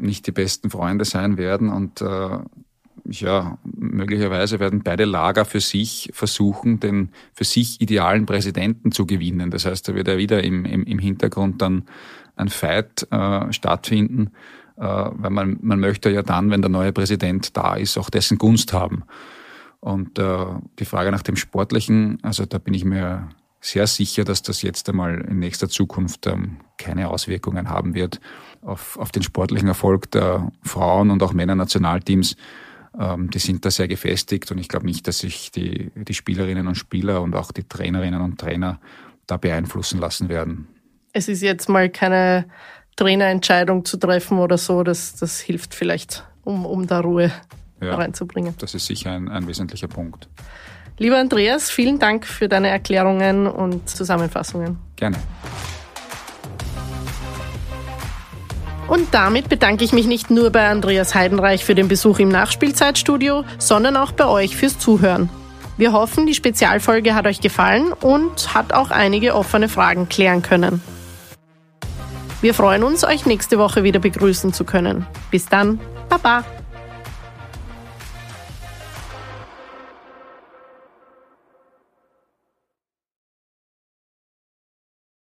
nicht 0.00 0.26
die 0.26 0.32
besten 0.32 0.70
Freunde 0.70 1.04
sein 1.04 1.36
werden 1.36 1.68
und 1.68 2.00
äh, 2.00 2.38
ja, 3.06 3.58
möglicherweise 3.64 4.60
werden 4.60 4.82
beide 4.82 5.04
Lager 5.04 5.44
für 5.44 5.60
sich 5.60 6.10
versuchen, 6.12 6.80
den 6.80 7.10
für 7.32 7.44
sich 7.44 7.80
idealen 7.80 8.26
Präsidenten 8.26 8.92
zu 8.92 9.06
gewinnen. 9.06 9.50
Das 9.50 9.66
heißt, 9.66 9.88
da 9.88 9.94
wird 9.94 10.08
ja 10.08 10.18
wieder 10.18 10.44
im, 10.44 10.64
im, 10.64 10.84
im 10.84 10.98
Hintergrund 10.98 11.62
dann 11.62 11.84
ein 12.36 12.48
Fight 12.48 13.06
äh, 13.10 13.52
stattfinden, 13.52 14.32
äh, 14.76 14.82
weil 14.84 15.30
man, 15.30 15.58
man 15.62 15.80
möchte 15.80 16.10
ja 16.10 16.22
dann, 16.22 16.50
wenn 16.50 16.62
der 16.62 16.70
neue 16.70 16.92
Präsident 16.92 17.56
da 17.56 17.74
ist, 17.74 17.98
auch 17.98 18.10
dessen 18.10 18.38
Gunst 18.38 18.72
haben. 18.72 19.04
Und 19.80 20.18
äh, 20.18 20.46
die 20.78 20.84
Frage 20.84 21.10
nach 21.10 21.22
dem 21.22 21.36
Sportlichen, 21.36 22.18
also 22.22 22.44
da 22.44 22.58
bin 22.58 22.74
ich 22.74 22.84
mir 22.84 23.28
sehr 23.60 23.86
sicher, 23.86 24.24
dass 24.24 24.42
das 24.42 24.62
jetzt 24.62 24.88
einmal 24.88 25.20
in 25.20 25.38
nächster 25.38 25.68
Zukunft 25.68 26.26
ähm, 26.26 26.58
keine 26.78 27.10
Auswirkungen 27.10 27.68
haben 27.68 27.94
wird 27.94 28.20
auf, 28.62 28.98
auf 28.98 29.10
den 29.10 29.22
sportlichen 29.22 29.68
Erfolg 29.68 30.10
der 30.10 30.50
Frauen 30.62 31.10
und 31.10 31.22
auch 31.22 31.32
Männer-Nationalteams. 31.32 32.36
Ähm, 32.98 33.30
die 33.30 33.38
sind 33.38 33.64
da 33.64 33.70
sehr 33.70 33.88
gefestigt 33.88 34.50
und 34.50 34.58
ich 34.58 34.68
glaube 34.68 34.86
nicht, 34.86 35.06
dass 35.06 35.18
sich 35.18 35.50
die, 35.50 35.90
die 35.94 36.14
Spielerinnen 36.14 36.66
und 36.66 36.74
Spieler 36.74 37.22
und 37.22 37.34
auch 37.36 37.52
die 37.52 37.64
Trainerinnen 37.64 38.20
und 38.20 38.40
Trainer 38.40 38.80
da 39.26 39.36
beeinflussen 39.36 40.00
lassen 40.00 40.28
werden. 40.28 40.66
Es 41.12 41.28
ist 41.28 41.42
jetzt 41.42 41.68
mal 41.68 41.88
keine 41.88 42.46
Trainerentscheidung 42.96 43.84
zu 43.84 43.96
treffen 43.96 44.38
oder 44.38 44.58
so, 44.58 44.82
das, 44.82 45.16
das 45.16 45.40
hilft 45.40 45.74
vielleicht, 45.74 46.24
um, 46.42 46.66
um 46.66 46.86
da 46.86 47.00
Ruhe 47.00 47.32
ja, 47.80 47.94
reinzubringen. 47.94 48.54
Das 48.58 48.74
ist 48.74 48.86
sicher 48.86 49.12
ein, 49.12 49.28
ein 49.28 49.46
wesentlicher 49.46 49.88
Punkt. 49.88 50.28
Lieber 51.00 51.16
Andreas, 51.16 51.70
vielen 51.70 51.98
Dank 51.98 52.26
für 52.26 52.46
deine 52.46 52.68
Erklärungen 52.68 53.46
und 53.46 53.88
Zusammenfassungen. 53.88 54.78
Gerne. 54.96 55.16
Und 58.86 59.14
damit 59.14 59.48
bedanke 59.48 59.82
ich 59.82 59.92
mich 59.92 60.06
nicht 60.06 60.30
nur 60.30 60.50
bei 60.50 60.68
Andreas 60.68 61.14
Heidenreich 61.14 61.64
für 61.64 61.74
den 61.74 61.88
Besuch 61.88 62.18
im 62.18 62.28
Nachspielzeitstudio, 62.28 63.44
sondern 63.56 63.96
auch 63.96 64.12
bei 64.12 64.26
euch 64.26 64.54
fürs 64.56 64.78
Zuhören. 64.78 65.30
Wir 65.78 65.94
hoffen, 65.94 66.26
die 66.26 66.34
Spezialfolge 66.34 67.14
hat 67.14 67.26
euch 67.26 67.40
gefallen 67.40 67.94
und 67.94 68.52
hat 68.52 68.74
auch 68.74 68.90
einige 68.90 69.34
offene 69.34 69.70
Fragen 69.70 70.06
klären 70.10 70.42
können. 70.42 70.82
Wir 72.42 72.52
freuen 72.52 72.82
uns, 72.82 73.04
euch 73.04 73.24
nächste 73.24 73.56
Woche 73.56 73.84
wieder 73.84 74.00
begrüßen 74.00 74.52
zu 74.52 74.64
können. 74.64 75.06
Bis 75.30 75.46
dann, 75.46 75.80
Baba! 76.10 76.44